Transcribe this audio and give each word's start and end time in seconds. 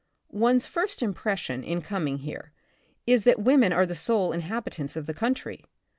One's 0.33 0.65
first 0.65 1.01
impres 1.01 1.37
sion, 1.37 1.63
in 1.63 1.83
coming 1.83 2.17
here, 2.17 2.53
is 3.05 3.23
that 3.25 3.37
women 3.37 3.71
are 3.71 3.85
the 3.85 3.93
sole 3.93 4.31
inhabitants 4.31 4.95
of 4.95 5.05
the 5.05 5.13
country. 5.13 5.63